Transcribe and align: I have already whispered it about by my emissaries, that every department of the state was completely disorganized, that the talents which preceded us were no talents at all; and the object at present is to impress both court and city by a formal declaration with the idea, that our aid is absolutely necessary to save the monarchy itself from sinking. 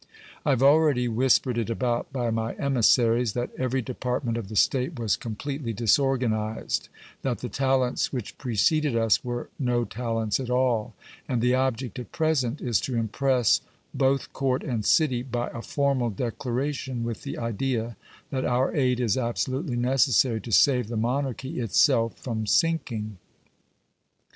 I 0.43 0.49
have 0.49 0.63
already 0.63 1.07
whispered 1.07 1.59
it 1.59 1.69
about 1.69 2.11
by 2.11 2.31
my 2.31 2.55
emissaries, 2.55 3.33
that 3.33 3.51
every 3.55 3.83
department 3.83 4.35
of 4.35 4.49
the 4.49 4.55
state 4.55 4.97
was 4.97 5.15
completely 5.15 5.73
disorganized, 5.73 6.89
that 7.21 7.37
the 7.37 7.49
talents 7.49 8.11
which 8.11 8.35
preceded 8.39 8.95
us 8.95 9.23
were 9.23 9.49
no 9.59 9.85
talents 9.85 10.39
at 10.39 10.49
all; 10.49 10.95
and 11.27 11.39
the 11.39 11.53
object 11.53 11.99
at 11.99 12.11
present 12.11 12.61
is 12.61 12.81
to 12.81 12.95
impress 12.95 13.61
both 13.93 14.33
court 14.33 14.63
and 14.63 14.85
city 14.85 15.21
by 15.21 15.51
a 15.53 15.61
formal 15.61 16.09
declaration 16.09 17.03
with 17.03 17.21
the 17.21 17.37
idea, 17.37 17.95
that 18.31 18.43
our 18.43 18.75
aid 18.75 18.99
is 18.99 19.19
absolutely 19.19 19.75
necessary 19.75 20.41
to 20.41 20.51
save 20.51 20.87
the 20.87 20.97
monarchy 20.97 21.59
itself 21.59 22.17
from 22.17 22.47
sinking. 22.47 23.19